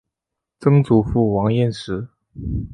[0.57, 2.07] 曾祖父王彦实。